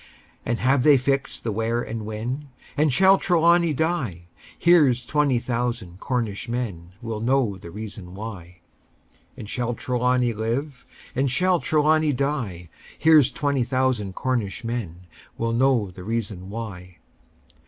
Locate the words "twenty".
5.05-5.37, 13.31-13.63